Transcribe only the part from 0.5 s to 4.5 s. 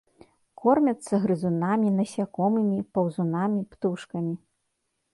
Кормяцца грызунамі, насякомымі, паўзунамі, птушкамі.